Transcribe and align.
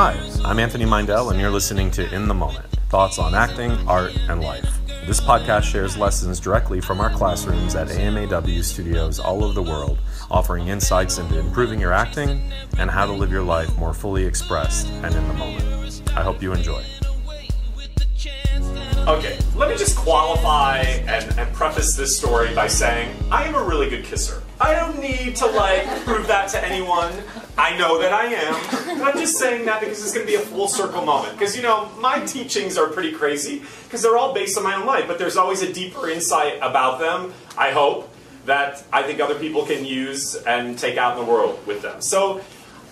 Hi, 0.00 0.16
I'm 0.44 0.60
Anthony 0.60 0.84
Meindl, 0.84 1.32
and 1.32 1.40
you're 1.40 1.50
listening 1.50 1.90
to 1.90 2.08
In 2.14 2.28
the 2.28 2.34
Moment 2.34 2.66
thoughts 2.88 3.18
on 3.18 3.34
acting, 3.34 3.72
art, 3.88 4.16
and 4.28 4.40
life. 4.40 4.78
This 5.08 5.20
podcast 5.20 5.64
shares 5.64 5.96
lessons 5.96 6.38
directly 6.38 6.80
from 6.80 7.00
our 7.00 7.10
classrooms 7.10 7.74
at 7.74 7.88
AMAW 7.88 8.62
studios 8.62 9.18
all 9.18 9.42
over 9.42 9.54
the 9.54 9.62
world, 9.68 9.98
offering 10.30 10.68
insights 10.68 11.18
into 11.18 11.36
improving 11.36 11.80
your 11.80 11.92
acting 11.92 12.40
and 12.78 12.88
how 12.88 13.06
to 13.06 13.12
live 13.12 13.32
your 13.32 13.42
life 13.42 13.76
more 13.76 13.92
fully 13.92 14.24
expressed 14.24 14.86
and 15.02 15.12
in 15.16 15.26
the 15.26 15.34
moment. 15.34 16.02
I 16.14 16.22
hope 16.22 16.40
you 16.40 16.52
enjoy. 16.52 16.84
Okay, 19.08 19.36
let 19.56 19.68
me 19.68 19.76
just 19.76 19.96
qualify 19.96 20.78
and, 20.78 21.36
and 21.36 21.52
preface 21.56 21.96
this 21.96 22.16
story 22.16 22.54
by 22.54 22.68
saying 22.68 23.16
I 23.32 23.48
am 23.48 23.56
a 23.56 23.64
really 23.64 23.90
good 23.90 24.04
kisser. 24.04 24.44
I 24.60 24.74
don't 24.74 25.00
need 25.00 25.36
to 25.36 25.46
like 25.46 25.86
prove 26.04 26.26
that 26.26 26.48
to 26.50 26.64
anyone. 26.64 27.12
I 27.56 27.76
know 27.76 28.00
that 28.00 28.12
I 28.12 28.26
am. 28.26 29.02
I'm 29.02 29.16
just 29.16 29.36
saying 29.36 29.64
that 29.66 29.80
because 29.80 30.02
it's 30.02 30.12
going 30.12 30.26
to 30.26 30.30
be 30.30 30.36
a 30.36 30.40
full 30.40 30.68
circle 30.68 31.04
moment. 31.04 31.38
Because, 31.38 31.56
you 31.56 31.62
know, 31.62 31.90
my 32.00 32.20
teachings 32.24 32.76
are 32.76 32.88
pretty 32.88 33.12
crazy 33.12 33.62
because 33.84 34.02
they're 34.02 34.16
all 34.16 34.34
based 34.34 34.58
on 34.58 34.64
my 34.64 34.74
own 34.74 34.86
life, 34.86 35.06
but 35.06 35.18
there's 35.18 35.36
always 35.36 35.62
a 35.62 35.72
deeper 35.72 36.08
insight 36.08 36.56
about 36.56 36.98
them, 36.98 37.32
I 37.56 37.70
hope, 37.70 38.12
that 38.46 38.84
I 38.92 39.02
think 39.02 39.20
other 39.20 39.34
people 39.36 39.64
can 39.64 39.84
use 39.84 40.34
and 40.34 40.78
take 40.78 40.96
out 40.96 41.18
in 41.18 41.24
the 41.24 41.30
world 41.30 41.64
with 41.66 41.82
them. 41.82 42.00
So, 42.00 42.40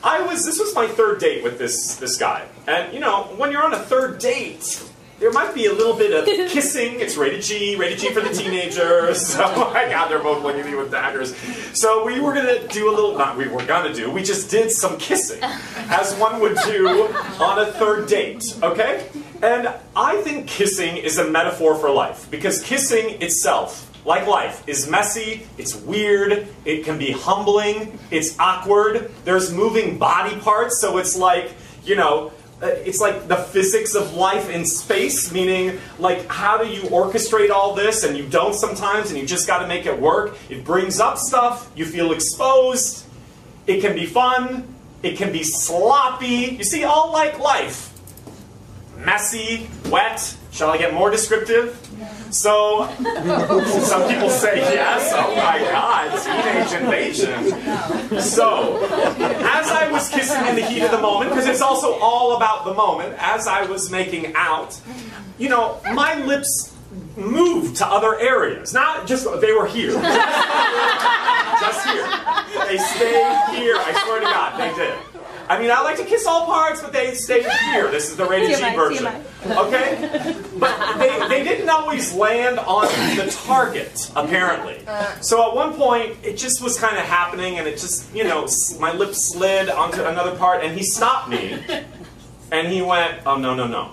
I 0.05 0.21
was, 0.21 0.45
this 0.45 0.59
was 0.59 0.75
my 0.75 0.87
third 0.87 1.19
date 1.19 1.43
with 1.43 1.59
this, 1.59 1.97
this 1.97 2.17
guy. 2.17 2.47
And, 2.67 2.93
you 2.93 3.01
know, 3.01 3.25
when 3.37 3.51
you're 3.51 3.65
on 3.65 3.73
a 3.73 3.79
third 3.79 4.19
date, 4.19 4.83
there 5.19 5.33
might 5.33 5.55
be 5.55 5.67
a 5.67 5.73
little 5.73 5.97
bit 5.97 6.13
of 6.13 6.27
kissing. 6.51 7.01
It's 7.01 7.17
rated 7.17 7.43
G, 7.43 7.77
rated 7.77 7.99
G 7.99 8.13
for 8.13 8.21
the 8.21 8.33
teenagers. 8.33 9.27
So 9.37 9.43
my 9.73 9.89
God, 9.91 10.09
they're 10.09 10.23
both 10.23 10.43
looking 10.43 10.61
at 10.61 10.67
me 10.67 10.75
with 10.75 10.91
daggers. 10.91 11.37
So 11.79 12.05
we 12.05 12.21
were 12.21 12.33
gonna 12.33 12.67
do 12.69 12.89
a 12.89 12.93
little. 12.93 13.17
Not 13.19 13.37
we 13.37 13.49
were 13.49 13.65
gonna 13.65 13.93
do. 13.93 14.11
We 14.11 14.23
just 14.23 14.51
did 14.51 14.71
some 14.71 14.97
kissing, 14.99 15.43
as 15.43 16.15
one 16.15 16.41
would 16.41 16.57
do 16.65 16.89
on 16.89 17.59
a 17.59 17.67
third 17.73 18.09
date. 18.09 18.45
Okay. 18.63 19.07
And 19.43 19.69
I 19.95 20.21
think 20.23 20.47
kissing 20.47 20.97
is 20.97 21.19
a 21.19 21.29
metaphor 21.29 21.75
for 21.75 21.91
life 21.91 22.31
because 22.31 22.63
kissing 22.63 23.21
itself. 23.23 23.91
Like 24.05 24.29
life, 24.29 24.63
is 24.69 24.89
messy, 24.89 25.49
it's 25.59 25.75
weird, 25.75 26.47
it 26.65 26.85
can 26.85 26.97
be 26.97 27.11
humbling, 27.11 27.99
it's 28.13 28.39
awkward, 28.39 29.11
there's 29.25 29.53
moving 29.53 29.99
body 29.99 30.37
parts, 30.37 30.81
so 30.81 30.99
it's 30.99 31.17
like, 31.17 31.51
you 31.85 31.97
know, 31.97 32.31
Uh, 32.63 32.69
it's 32.69 33.01
like 33.01 33.29
the 33.29 33.37
physics 33.37 33.95
of 33.95 34.15
life 34.15 34.49
in 34.49 34.65
space, 34.65 35.31
meaning 35.31 35.79
like 35.99 36.27
how 36.27 36.57
do 36.57 36.67
you 36.67 36.81
orchestrate 36.89 37.51
all 37.51 37.75
this 37.75 38.03
and 38.03 38.17
you 38.17 38.27
don't 38.27 38.55
sometimes 38.55 39.11
and 39.11 39.21
you 39.21 39.27
just 39.27 39.47
got 39.47 39.59
to 39.59 39.67
make 39.67 39.85
it 39.85 40.01
work. 40.01 40.39
It 40.49 40.65
brings 40.65 40.99
up 40.99 41.19
stuff, 41.19 41.71
you 41.77 41.85
feel 41.85 42.13
exposed, 42.13 43.05
it 43.67 43.83
can 43.83 43.95
be 43.95 44.07
fun, 44.07 44.75
it 45.03 45.19
can 45.19 45.33
be 45.33 45.43
sloppy. 45.43 46.57
You 46.57 46.65
see, 46.65 46.85
all 46.85 47.13
like 47.13 47.39
life. 47.39 47.93
Messy, 48.99 49.69
wet. 49.91 50.37
Shall 50.51 50.71
I 50.71 50.79
get 50.79 50.95
more 50.95 51.11
descriptive? 51.11 51.79
So, 52.31 52.89
some 53.85 54.09
people 54.09 54.31
say 54.31 54.59
yes. 54.59 55.13
Oh 55.15 55.35
my 55.37 55.59
God, 55.71 56.11
teenage 56.25 56.73
invasion. 56.83 58.21
So, 58.21 58.85
as 58.85 59.69
I 59.69 59.89
was 59.91 60.09
kissing 60.09 60.45
in 60.47 60.57
the 60.57 60.65
heat 60.65 60.83
of 60.83 60.91
the 60.91 60.99
moment, 60.99 61.31
because 61.31 61.47
it's 61.47 61.61
also 61.61 61.95
all 62.01 62.37
about 62.37 62.65
the 62.65 62.75
moment, 62.75 63.15
as 63.19 63.47
I 63.47 63.65
was 63.67 63.91
making 63.91 64.35
out, 64.35 64.81
you 65.39 65.49
know, 65.49 65.81
my 65.95 66.17
lips 66.25 66.73
moved 67.17 67.77
to 67.77 67.87
other 67.87 68.19
areas. 68.19 68.73
Not 68.75 69.07
just, 69.07 69.25
they 69.41 69.53
were 69.53 69.67
here. 69.67 69.93
just 69.93 71.87
here. 71.87 72.07
They 72.67 72.79
stayed 72.79 73.57
here. 73.57 73.77
I 73.79 74.03
swear 74.05 74.21
to 74.21 74.27
God, 74.27 74.59
they 74.59 74.75
did. 74.75 74.99
I 75.49 75.61
mean, 75.61 75.71
I 75.71 75.81
like 75.83 75.97
to 75.99 76.05
kiss 76.05 76.27
all 76.27 76.47
parts, 76.47 76.83
but 76.83 76.93
they 76.93 77.15
stay 77.15 77.43
here. 77.73 77.91
This 77.91 78.11
is 78.11 78.17
the 78.17 78.25
rated 78.25 78.59
G 78.59 78.75
version. 78.75 79.07
Okay? 79.47 80.35
But 80.59 80.99
they, 80.99 81.29
they 81.29 81.45
didn't 81.45 81.69
always 81.69 82.13
land 82.15 82.59
on 82.59 82.87
the 83.17 83.31
target, 83.47 84.11
apparently. 84.17 84.81
So 85.21 85.49
at 85.49 85.55
one 85.55 85.75
point, 85.75 86.17
it 86.23 86.37
just 86.37 86.63
was 86.63 86.79
kind 86.79 86.97
of 86.97 87.05
happening, 87.05 87.59
and 87.59 87.69
it 87.69 87.79
just, 87.79 88.13
you 88.15 88.25
know, 88.25 88.49
my 88.81 88.93
lip 88.93 89.15
slid 89.15 89.69
onto 89.69 90.03
another 90.03 90.37
part, 90.37 90.65
and 90.65 90.77
he 90.77 90.85
stopped 90.85 91.29
me, 91.29 91.63
and 92.51 92.69
he 92.69 92.83
went, 92.83 93.21
oh, 93.27 93.37
no, 93.37 93.55
no, 93.55 93.67
no. 93.67 93.93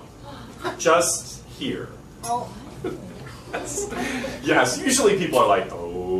Just 0.78 1.44
here. 1.50 1.90
yes, 4.44 4.80
usually 4.80 5.18
people 5.18 5.40
are 5.40 5.48
like, 5.48 5.72
oh. 5.72 6.13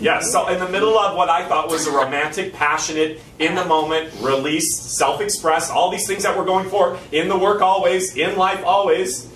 Yes, 0.00 0.30
so 0.30 0.48
in 0.48 0.58
the 0.58 0.68
middle 0.68 0.98
of 0.98 1.16
what 1.16 1.30
I 1.30 1.48
thought 1.48 1.68
was 1.68 1.86
a 1.86 1.90
romantic, 1.90 2.52
passionate, 2.52 3.20
in 3.38 3.54
the 3.54 3.64
moment, 3.64 4.12
release, 4.20 4.74
self 4.74 5.20
expressed, 5.20 5.70
all 5.70 5.90
these 5.90 6.06
things 6.06 6.22
that 6.24 6.36
we're 6.36 6.44
going 6.44 6.68
for 6.68 6.98
in 7.12 7.28
the 7.28 7.38
work 7.38 7.62
always, 7.62 8.14
in 8.16 8.36
life 8.36 8.62
always, 8.64 9.30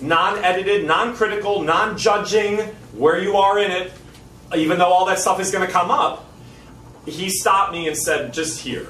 non 0.00 0.38
edited, 0.44 0.86
non 0.86 1.14
critical, 1.14 1.62
non 1.62 1.96
judging 1.96 2.58
where 2.92 3.20
you 3.20 3.36
are 3.36 3.58
in 3.58 3.70
it, 3.70 3.92
even 4.56 4.78
though 4.78 4.92
all 4.92 5.06
that 5.06 5.18
stuff 5.18 5.38
is 5.40 5.50
going 5.50 5.66
to 5.66 5.72
come 5.72 5.90
up, 5.90 6.26
he 7.06 7.30
stopped 7.30 7.72
me 7.72 7.86
and 7.86 7.96
said, 7.96 8.32
just 8.32 8.60
here. 8.60 8.88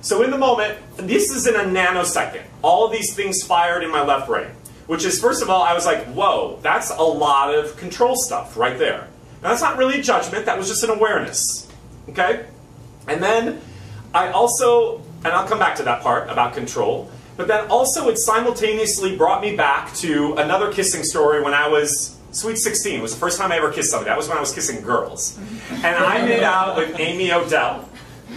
So 0.00 0.22
in 0.22 0.30
the 0.30 0.38
moment, 0.38 0.78
this 0.96 1.30
is 1.30 1.46
in 1.46 1.56
a 1.56 1.64
nanosecond. 1.64 2.42
All 2.62 2.86
of 2.86 2.92
these 2.92 3.14
things 3.14 3.42
fired 3.42 3.82
in 3.82 3.90
my 3.90 4.02
left 4.02 4.26
brain. 4.26 4.48
Which 4.86 5.04
is, 5.04 5.20
first 5.20 5.42
of 5.42 5.50
all, 5.50 5.62
I 5.62 5.74
was 5.74 5.84
like, 5.84 6.06
whoa, 6.06 6.60
that's 6.62 6.90
a 6.90 7.02
lot 7.02 7.54
of 7.54 7.76
control 7.76 8.16
stuff 8.16 8.56
right 8.56 8.78
there. 8.78 9.08
Now, 9.42 9.50
that's 9.50 9.62
not 9.62 9.78
really 9.78 10.02
judgment, 10.02 10.46
that 10.46 10.58
was 10.58 10.68
just 10.68 10.82
an 10.82 10.90
awareness. 10.90 11.70
Okay? 12.08 12.46
And 13.06 13.22
then 13.22 13.60
I 14.14 14.30
also, 14.30 14.98
and 15.24 15.28
I'll 15.28 15.46
come 15.46 15.58
back 15.58 15.76
to 15.76 15.82
that 15.84 16.02
part 16.02 16.28
about 16.28 16.54
control, 16.54 17.10
but 17.36 17.46
then 17.46 17.68
also 17.70 18.08
it 18.08 18.18
simultaneously 18.18 19.16
brought 19.16 19.40
me 19.40 19.54
back 19.56 19.94
to 19.96 20.34
another 20.34 20.72
kissing 20.72 21.04
story 21.04 21.42
when 21.42 21.54
I 21.54 21.68
was 21.68 22.18
sweet 22.32 22.58
16. 22.58 22.98
It 22.98 23.02
was 23.02 23.14
the 23.14 23.20
first 23.20 23.38
time 23.38 23.52
I 23.52 23.56
ever 23.56 23.72
kissed 23.72 23.90
somebody. 23.90 24.10
That 24.10 24.16
was 24.16 24.28
when 24.28 24.36
I 24.36 24.40
was 24.40 24.52
kissing 24.52 24.82
girls. 24.82 25.38
And 25.70 25.96
I 25.96 26.24
made 26.24 26.42
out 26.42 26.76
with 26.76 26.98
Amy 26.98 27.32
Odell. 27.32 27.88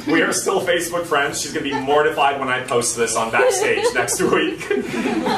We 0.07 0.21
are 0.23 0.33
still 0.33 0.61
Facebook 0.61 1.05
friends. 1.05 1.41
She's 1.41 1.53
going 1.53 1.65
to 1.65 1.71
be 1.71 1.79
mortified 1.79 2.39
when 2.39 2.49
I 2.49 2.61
post 2.61 2.97
this 2.97 3.15
on 3.15 3.31
Backstage 3.31 3.85
next 3.93 4.19
week. 4.21 4.61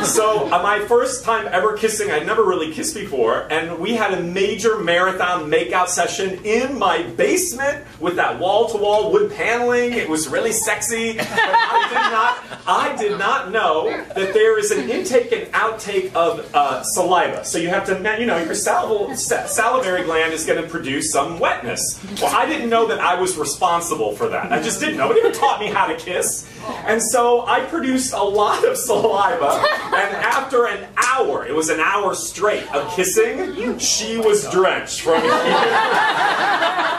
so, 0.05 0.45
uh, 0.51 0.63
my 0.63 0.85
first 0.87 1.25
time 1.25 1.47
ever 1.51 1.75
kissing, 1.75 2.11
I'd 2.11 2.25
never 2.25 2.43
really 2.43 2.71
kissed 2.71 2.95
before, 2.95 3.51
and 3.51 3.77
we 3.79 3.95
had 3.95 4.13
a 4.13 4.23
major 4.23 4.77
marathon 4.77 5.51
makeout 5.51 5.87
session 5.87 6.39
in 6.45 6.79
my 6.79 7.03
basement 7.03 7.85
with 7.99 8.15
that 8.15 8.39
wall 8.39 8.69
to 8.69 8.77
wall 8.77 9.11
wood 9.11 9.31
paneling. 9.31 9.93
It 9.93 10.07
was 10.07 10.29
really 10.29 10.53
sexy. 10.53 11.17
But 11.17 11.27
I 11.29 11.87
did 11.89 11.95
not, 11.95 12.61
I 12.67 12.95
did 12.95 13.19
not 13.19 13.51
know 13.51 13.89
that 14.15 14.33
there 14.33 14.57
is 14.57 14.71
an 14.71 14.89
intake 14.89 15.31
and 15.33 15.51
outtake 15.53 16.13
of 16.13 16.49
uh, 16.55 16.83
saliva. 16.83 17.43
So, 17.43 17.57
you 17.57 17.69
have 17.69 17.85
to, 17.87 18.17
you 18.19 18.25
know, 18.25 18.37
your 18.37 18.55
sal 18.55 19.13
salivary 19.15 20.03
gland 20.03 20.33
is 20.33 20.45
going 20.45 20.61
to 20.61 20.69
produce 20.69 21.11
some 21.11 21.39
wetness. 21.39 21.99
Well, 22.21 22.33
I 22.33 22.45
didn't 22.45 22.69
know 22.69 22.87
that 22.87 22.99
I 22.99 23.19
was 23.19 23.37
responsible 23.37 24.15
for 24.15 24.29
that. 24.29 24.52
I 24.53 24.61
just 24.61 24.79
didn't. 24.79 24.97
Nobody 24.97 25.19
ever 25.21 25.31
taught 25.31 25.59
me 25.59 25.67
how 25.67 25.87
to 25.87 25.95
kiss. 25.95 26.47
And 26.85 27.01
so 27.01 27.43
I 27.47 27.61
produced 27.61 28.13
a 28.13 28.23
lot 28.23 28.63
of 28.65 28.77
saliva, 28.77 29.63
and 29.85 30.15
after 30.15 30.67
an 30.67 30.87
hour, 30.95 31.43
it 31.45 31.55
was 31.55 31.69
an 31.69 31.79
hour 31.79 32.13
straight 32.13 32.71
of 32.73 32.95
kissing, 32.95 33.79
she 33.79 34.17
was 34.17 34.47
drenched 34.51 35.01
from 35.01 35.21
here. 35.21 35.31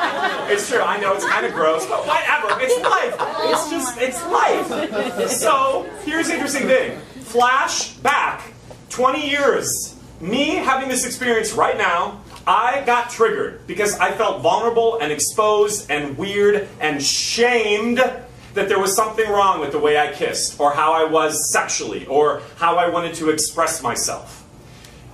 It's 0.47 0.69
true, 0.69 0.81
I 0.81 1.01
know 1.01 1.15
it's 1.15 1.25
kind 1.25 1.47
of 1.47 1.55
gross, 1.55 1.87
but 1.87 2.07
whatever, 2.07 2.61
it's 2.61 2.79
life. 2.83 3.17
It's 3.51 3.71
just, 3.71 3.99
it's 3.99 4.23
life. 4.27 5.31
So, 5.31 5.89
here's 6.05 6.27
the 6.29 6.35
interesting 6.35 6.67
thing. 6.67 6.99
Flash 7.23 7.95
back 7.95 8.53
20 8.91 9.29
years. 9.29 9.97
Me 10.21 10.51
having 10.57 10.89
this 10.89 11.07
experience 11.07 11.55
right 11.55 11.79
now, 11.79 12.21
I 12.47 12.83
got 12.85 13.11
triggered 13.11 13.67
because 13.67 13.99
I 13.99 14.13
felt 14.13 14.43
vulnerable 14.43 14.99
and 14.99 15.11
exposed 15.11 15.91
and 15.91 16.19
weird 16.19 16.69
and 16.79 17.03
shamed 17.03 17.99
that 17.99 18.69
there 18.69 18.79
was 18.79 18.95
something 18.95 19.29
wrong 19.29 19.61
with 19.61 19.73
the 19.73 19.79
way 19.79 19.99
I 19.99 20.13
kissed 20.13 20.61
or 20.61 20.73
how 20.73 20.93
I 20.93 21.05
was 21.05 21.51
sexually 21.53 22.07
or 22.07 22.43
how 22.57 22.77
I 22.77 22.89
wanted 22.89 23.15
to 23.15 23.31
express 23.31 23.83
myself. 23.83 24.45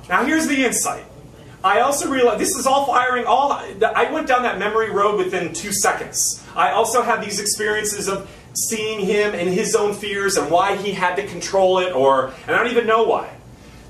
Now 0.08 0.24
here's 0.24 0.48
the 0.48 0.64
insight. 0.64 1.04
I 1.62 1.80
also 1.80 2.10
realized 2.10 2.40
this 2.40 2.56
is 2.56 2.66
all 2.66 2.86
firing 2.86 3.26
all 3.26 3.52
I 3.52 4.10
went 4.12 4.26
down 4.26 4.42
that 4.42 4.58
memory 4.58 4.90
road 4.90 5.18
within 5.18 5.52
2 5.52 5.72
seconds. 5.72 6.42
I 6.56 6.72
also 6.72 7.02
had 7.02 7.22
these 7.22 7.38
experiences 7.38 8.08
of 8.08 8.28
seeing 8.54 9.00
him 9.00 9.34
and 9.34 9.48
his 9.48 9.76
own 9.76 9.94
fears 9.94 10.36
and 10.36 10.50
why 10.50 10.76
he 10.76 10.92
had 10.92 11.14
to 11.16 11.26
control 11.26 11.78
it 11.78 11.92
or 11.92 12.32
and 12.46 12.56
I 12.56 12.58
don't 12.58 12.72
even 12.72 12.86
know 12.86 13.04
why. 13.04 13.30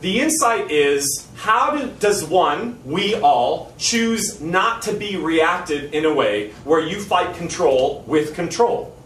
The 0.01 0.21
insight 0.21 0.71
is 0.71 1.29
how 1.37 1.77
do, 1.77 1.91
does 1.99 2.25
one, 2.25 2.81
we 2.87 3.15
all, 3.17 3.75
choose 3.77 4.41
not 4.41 4.83
to 4.83 4.95
be 4.95 5.17
reactive 5.17 5.93
in 5.93 6.07
a 6.07 6.15
way 6.15 6.53
where 6.65 6.81
you 6.81 7.01
fight 7.01 7.37
control 7.37 8.03
with 8.07 8.35
control? 8.35 8.97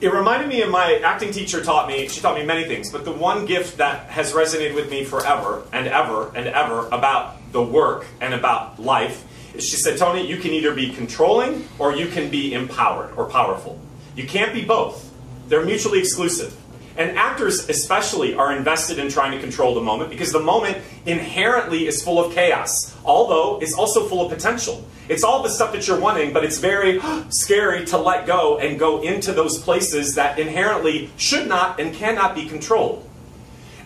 It 0.00 0.14
reminded 0.14 0.48
me 0.48 0.62
of 0.62 0.70
my 0.70 0.98
acting 1.04 1.30
teacher 1.30 1.62
taught 1.62 1.86
me, 1.86 2.08
she 2.08 2.22
taught 2.22 2.38
me 2.38 2.44
many 2.44 2.64
things, 2.64 2.90
but 2.90 3.04
the 3.04 3.12
one 3.12 3.44
gift 3.44 3.76
that 3.76 4.08
has 4.08 4.32
resonated 4.32 4.74
with 4.74 4.90
me 4.90 5.04
forever 5.04 5.62
and 5.74 5.86
ever 5.86 6.32
and 6.34 6.46
ever 6.48 6.86
about 6.88 7.36
the 7.52 7.62
work 7.62 8.06
and 8.22 8.32
about 8.32 8.80
life 8.80 9.26
is 9.54 9.68
she 9.68 9.76
said, 9.76 9.98
Tony, 9.98 10.26
you 10.26 10.38
can 10.38 10.52
either 10.52 10.74
be 10.74 10.88
controlling 10.90 11.68
or 11.78 11.94
you 11.94 12.06
can 12.06 12.30
be 12.30 12.54
empowered 12.54 13.12
or 13.14 13.26
powerful. 13.26 13.78
You 14.16 14.26
can't 14.26 14.54
be 14.54 14.64
both. 14.64 15.12
They're 15.48 15.66
mutually 15.66 15.98
exclusive. 15.98 16.56
And 17.00 17.16
actors, 17.16 17.66
especially, 17.70 18.34
are 18.34 18.54
invested 18.54 18.98
in 18.98 19.08
trying 19.08 19.32
to 19.32 19.40
control 19.40 19.74
the 19.74 19.80
moment 19.80 20.10
because 20.10 20.32
the 20.32 20.40
moment 20.40 20.76
inherently 21.06 21.86
is 21.86 22.02
full 22.02 22.22
of 22.22 22.34
chaos, 22.34 22.94
although 23.06 23.58
it's 23.62 23.72
also 23.72 24.06
full 24.06 24.26
of 24.26 24.30
potential. 24.30 24.86
It's 25.08 25.24
all 25.24 25.42
the 25.42 25.48
stuff 25.48 25.72
that 25.72 25.88
you're 25.88 25.98
wanting, 25.98 26.34
but 26.34 26.44
it's 26.44 26.58
very 26.58 27.00
scary 27.30 27.86
to 27.86 27.96
let 27.96 28.26
go 28.26 28.58
and 28.58 28.78
go 28.78 29.00
into 29.00 29.32
those 29.32 29.58
places 29.58 30.14
that 30.16 30.38
inherently 30.38 31.08
should 31.16 31.48
not 31.48 31.80
and 31.80 31.94
cannot 31.94 32.34
be 32.34 32.44
controlled. 32.44 33.08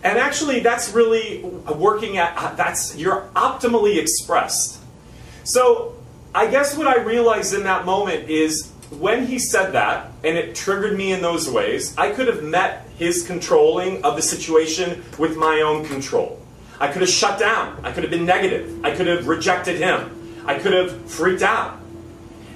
And 0.03 0.19
actually, 0.19 0.59
that's 0.59 0.91
really 0.91 1.45
working 1.73 2.17
at 2.19 2.37
uh, 2.37 2.57
that's 2.57 2.97
you're 2.97 3.29
optimally 3.37 3.97
expressed. 3.97 4.81
So, 5.45 5.95
I 6.35 6.49
guess 6.49 6.77
what 6.77 6.89
I 6.89 6.97
realized 6.97 7.55
in 7.55 7.63
that 7.63 7.85
moment 7.87 8.29
is 8.29 8.73
when 8.91 9.27
he 9.27 9.39
said 9.39 9.73
that, 9.73 10.11
and 10.23 10.37
it 10.37 10.55
triggered 10.55 10.97
me 10.97 11.13
in 11.13 11.23
those 11.23 11.51
ways, 11.51 11.97
I 11.97 12.13
could 12.13 12.27
have 12.29 12.43
met 12.43 12.87
his 12.99 13.27
controlling 13.27 14.05
of 14.05 14.17
the 14.17 14.23
situation 14.23 15.05
with 15.19 15.37
my 15.37 15.61
own 15.61 15.85
control. 15.85 16.41
I 16.81 16.89
could 16.89 17.03
have 17.03 17.11
shut 17.11 17.39
down. 17.39 17.81
I 17.85 17.93
could 17.93 18.03
have 18.03 18.11
been 18.11 18.27
negative. 18.27 18.85
I 18.85 18.95
could 18.95 19.07
have 19.07 19.27
rejected 19.27 19.79
him. 19.79 20.43
I 20.47 20.59
could 20.59 20.73
have 20.73 21.11
freaked 21.11 21.43
out. 21.43 21.81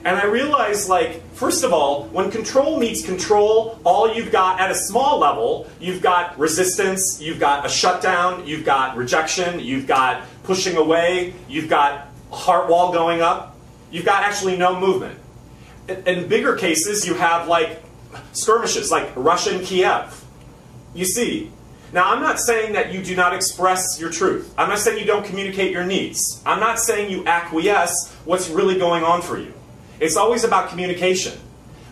And 0.04 0.16
I 0.16 0.26
realized, 0.26 0.88
like, 0.88 1.22
first 1.34 1.64
of 1.64 1.72
all, 1.72 2.04
when 2.06 2.30
control 2.30 2.78
meets 2.78 3.04
control, 3.04 3.80
all 3.84 4.12
you've 4.14 4.30
got 4.30 4.60
at 4.60 4.70
a 4.70 4.74
small 4.74 5.18
level, 5.18 5.68
you've 5.80 6.00
got 6.00 6.38
resistance, 6.38 7.20
you've 7.20 7.40
got 7.40 7.66
a 7.66 7.68
shutdown, 7.68 8.46
you've 8.46 8.64
got 8.64 8.96
rejection, 8.96 9.60
you've 9.60 9.86
got 9.86 10.24
pushing 10.44 10.76
away, 10.76 11.34
you've 11.48 11.68
got 11.68 12.08
heart 12.30 12.68
wall 12.68 12.92
going 12.92 13.20
up, 13.20 13.56
you've 13.90 14.04
got 14.04 14.22
actually 14.22 14.56
no 14.56 14.78
movement. 14.78 15.18
In 15.88 16.28
bigger 16.28 16.56
cases, 16.56 17.06
you 17.06 17.14
have 17.14 17.48
like 17.48 17.82
skirmishes, 18.32 18.90
like 18.90 19.10
Russia 19.16 19.56
and 19.56 19.64
Kiev. 19.64 20.24
You 20.94 21.04
see, 21.04 21.50
now, 21.90 22.12
I'm 22.12 22.20
not 22.20 22.38
saying 22.38 22.74
that 22.74 22.92
you 22.92 23.02
do 23.02 23.16
not 23.16 23.32
express 23.32 23.98
your 23.98 24.10
truth. 24.10 24.52
I'm 24.58 24.68
not 24.68 24.78
saying 24.78 24.98
you 24.98 25.06
don't 25.06 25.24
communicate 25.24 25.72
your 25.72 25.84
needs. 25.84 26.42
I'm 26.44 26.60
not 26.60 26.78
saying 26.78 27.10
you 27.10 27.24
acquiesce 27.24 28.12
what's 28.26 28.50
really 28.50 28.78
going 28.78 29.04
on 29.04 29.22
for 29.22 29.38
you. 29.38 29.54
It's 29.98 30.16
always 30.16 30.44
about 30.44 30.68
communication. 30.68 31.38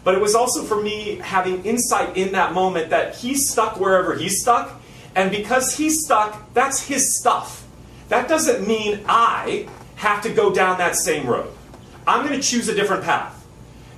But 0.04 0.14
it 0.14 0.20
was 0.20 0.34
also 0.34 0.62
for 0.64 0.80
me 0.80 1.16
having 1.16 1.64
insight 1.64 2.16
in 2.16 2.32
that 2.32 2.52
moment 2.52 2.90
that 2.90 3.16
he's 3.16 3.48
stuck 3.48 3.80
wherever 3.80 4.14
he's 4.14 4.42
stuck, 4.42 4.80
and 5.14 5.30
because 5.30 5.76
he's 5.76 6.04
stuck, 6.04 6.52
that's 6.52 6.86
his 6.86 7.18
stuff. 7.18 7.66
That 8.08 8.28
doesn't 8.28 8.68
mean 8.68 9.00
I 9.08 9.66
have 9.96 10.22
to 10.22 10.32
go 10.32 10.52
down 10.52 10.76
that 10.78 10.94
same 10.94 11.26
road. 11.26 11.50
I'm 12.06 12.24
going 12.24 12.38
to 12.38 12.46
choose 12.46 12.68
a 12.68 12.74
different 12.74 13.02
path. 13.02 13.35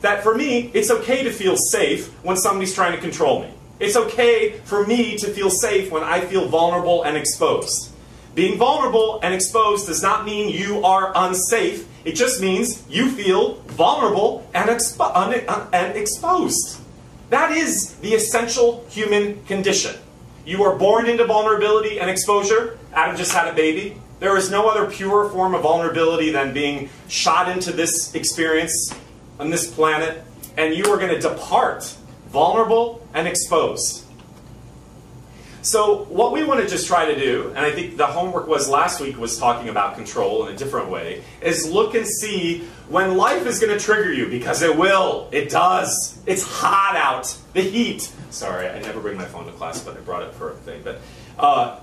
That 0.00 0.22
for 0.22 0.34
me, 0.34 0.70
it's 0.74 0.90
okay 0.90 1.24
to 1.24 1.32
feel 1.32 1.56
safe 1.56 2.08
when 2.22 2.36
somebody's 2.36 2.74
trying 2.74 2.92
to 2.92 3.00
control 3.00 3.42
me. 3.42 3.50
It's 3.80 3.96
okay 3.96 4.58
for 4.64 4.86
me 4.86 5.16
to 5.18 5.28
feel 5.28 5.50
safe 5.50 5.90
when 5.90 6.02
I 6.02 6.20
feel 6.20 6.48
vulnerable 6.48 7.02
and 7.02 7.16
exposed. 7.16 7.92
Being 8.34 8.58
vulnerable 8.58 9.20
and 9.22 9.34
exposed 9.34 9.86
does 9.86 10.02
not 10.02 10.24
mean 10.24 10.48
you 10.48 10.84
are 10.84 11.12
unsafe. 11.14 11.88
It 12.04 12.12
just 12.12 12.40
means 12.40 12.84
you 12.88 13.10
feel 13.10 13.54
vulnerable 13.66 14.48
and, 14.54 14.70
expo 14.70 15.68
and 15.72 15.96
exposed. 15.96 16.80
That 17.30 17.52
is 17.52 17.94
the 17.96 18.14
essential 18.14 18.86
human 18.90 19.44
condition. 19.44 19.96
You 20.46 20.62
are 20.64 20.76
born 20.76 21.06
into 21.06 21.24
vulnerability 21.24 22.00
and 22.00 22.08
exposure. 22.08 22.78
Adam 22.92 23.16
just 23.16 23.32
had 23.32 23.48
a 23.48 23.52
baby. 23.52 24.00
There 24.20 24.36
is 24.36 24.50
no 24.50 24.68
other 24.68 24.90
pure 24.90 25.28
form 25.30 25.54
of 25.54 25.62
vulnerability 25.62 26.30
than 26.30 26.52
being 26.52 26.90
shot 27.08 27.48
into 27.48 27.72
this 27.72 28.14
experience 28.14 28.92
on 29.38 29.50
this 29.50 29.72
planet, 29.72 30.22
and 30.56 30.74
you 30.74 30.84
are 30.86 30.96
going 30.96 31.14
to 31.14 31.20
depart 31.20 31.94
vulnerable 32.28 33.06
and 33.14 33.26
exposed. 33.26 34.04
So 35.60 36.04
what 36.04 36.32
we 36.32 36.44
want 36.44 36.60
to 36.60 36.68
just 36.68 36.86
try 36.86 37.12
to 37.12 37.18
do, 37.18 37.48
and 37.48 37.58
I 37.58 37.70
think 37.70 37.96
the 37.96 38.06
homework 38.06 38.46
was 38.46 38.68
last 38.68 39.00
week 39.00 39.18
was 39.18 39.38
talking 39.38 39.68
about 39.68 39.96
control 39.96 40.46
in 40.46 40.54
a 40.54 40.56
different 40.56 40.88
way, 40.88 41.22
is 41.42 41.68
look 41.68 41.94
and 41.94 42.06
see 42.06 42.60
when 42.88 43.16
life 43.16 43.44
is 43.44 43.58
going 43.58 43.76
to 43.76 43.84
trigger 43.84 44.12
you, 44.12 44.28
because 44.28 44.62
it 44.62 44.76
will. 44.76 45.28
It 45.32 45.50
does. 45.50 46.18
It's 46.26 46.42
hot 46.42 46.96
out. 46.96 47.36
The 47.52 47.62
heat. 47.62 48.10
Sorry, 48.30 48.68
I 48.68 48.80
never 48.80 49.00
bring 49.00 49.16
my 49.16 49.24
phone 49.24 49.46
to 49.46 49.52
class, 49.52 49.82
but 49.82 49.96
I 49.96 50.00
brought 50.00 50.22
it 50.22 50.32
for 50.34 50.52
a 50.52 50.54
thing. 50.54 50.82
But 50.82 51.00
uh, 51.38 51.80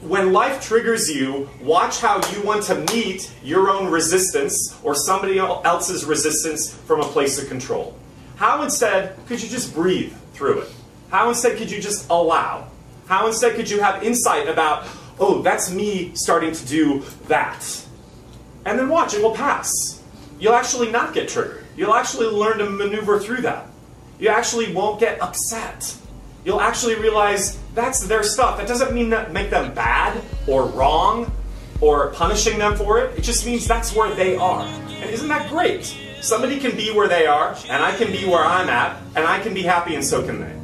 when 0.00 0.32
life 0.32 0.62
triggers 0.62 1.10
you, 1.10 1.48
watch 1.62 2.00
how 2.00 2.26
you 2.32 2.42
want 2.42 2.64
to 2.64 2.74
meet 2.92 3.30
your 3.42 3.68
own 3.70 3.90
resistance 3.90 4.74
or 4.82 4.94
somebody 4.94 5.38
else's 5.38 6.04
resistance 6.04 6.72
from 6.72 7.00
a 7.00 7.04
place 7.04 7.40
of 7.40 7.48
control. 7.48 7.96
How 8.36 8.62
instead 8.62 9.14
could 9.26 9.42
you 9.42 9.48
just 9.48 9.74
breathe 9.74 10.14
through 10.32 10.60
it? 10.60 10.68
How 11.10 11.28
instead 11.28 11.58
could 11.58 11.70
you 11.70 11.82
just 11.82 12.08
allow? 12.08 12.68
How 13.06 13.26
instead 13.26 13.56
could 13.56 13.68
you 13.68 13.80
have 13.80 14.02
insight 14.02 14.48
about, 14.48 14.86
oh, 15.18 15.42
that's 15.42 15.70
me 15.70 16.12
starting 16.14 16.52
to 16.52 16.66
do 16.66 17.04
that? 17.28 17.84
And 18.64 18.78
then 18.78 18.88
watch, 18.88 19.14
it 19.14 19.22
will 19.22 19.34
pass. 19.34 20.02
You'll 20.38 20.54
actually 20.54 20.90
not 20.90 21.12
get 21.12 21.28
triggered. 21.28 21.66
You'll 21.76 21.94
actually 21.94 22.26
learn 22.26 22.58
to 22.58 22.70
maneuver 22.70 23.18
through 23.18 23.42
that. 23.42 23.66
You 24.18 24.28
actually 24.28 24.72
won't 24.72 25.00
get 25.00 25.20
upset. 25.20 25.96
You'll 26.44 26.60
actually 26.60 26.94
realize 26.94 27.58
that's 27.74 28.06
their 28.06 28.22
stuff. 28.22 28.58
That 28.58 28.66
doesn't 28.66 28.92
mean 28.92 29.10
that 29.10 29.32
make 29.32 29.50
them 29.50 29.74
bad 29.74 30.22
or 30.46 30.66
wrong 30.66 31.30
or 31.80 32.10
punishing 32.10 32.58
them 32.58 32.76
for 32.76 32.98
it. 32.98 33.18
It 33.18 33.22
just 33.22 33.44
means 33.44 33.66
that's 33.66 33.94
where 33.94 34.14
they 34.14 34.36
are. 34.36 34.64
And 34.64 35.10
isn't 35.10 35.28
that 35.28 35.50
great? 35.50 35.96
Somebody 36.20 36.58
can 36.60 36.76
be 36.76 36.92
where 36.92 37.08
they 37.08 37.26
are, 37.26 37.56
and 37.68 37.82
I 37.82 37.96
can 37.96 38.12
be 38.12 38.26
where 38.26 38.44
I'm 38.44 38.68
at, 38.68 39.00
and 39.16 39.24
I 39.24 39.40
can 39.40 39.54
be 39.54 39.62
happy, 39.62 39.94
and 39.94 40.04
so 40.04 40.22
can 40.22 40.40
they. 40.40 40.59